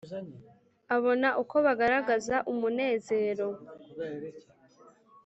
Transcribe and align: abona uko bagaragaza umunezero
abona 0.95 1.29
uko 1.41 1.55
bagaragaza 1.65 2.35
umunezero 2.51 3.47